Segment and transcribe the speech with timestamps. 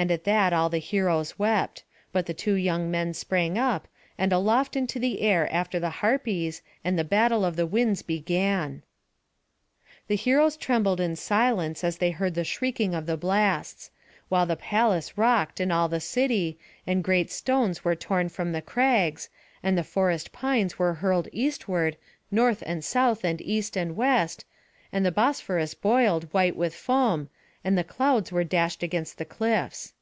[0.00, 1.82] At that all the heroes wept;
[2.12, 6.62] but the two young men sprang up, and aloft into the air after the Harpies,
[6.84, 8.84] and the battle of the winds began.
[10.06, 13.90] The heroes trembled in silence as they heard the shrieking of the blasts;
[14.28, 18.62] while the palace rocked and all the city, and great stones were torn from the
[18.62, 19.28] crags,
[19.64, 21.96] and the forest pines were hurled eastward,
[22.30, 24.44] north and south and east and west,
[24.92, 27.28] and the Bosphorus boiled white with foam,
[27.64, 29.92] and the clouds were dashed against the cliffs.